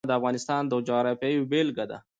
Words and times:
سیلاني 0.03 0.07
ځایونه 0.11 0.19
د 0.21 0.21
افغانستان 0.21 0.61
د 0.67 0.73
جغرافیې 0.87 1.31
یوه 1.37 1.49
بېلګه 1.51 1.85
ده. 1.91 1.97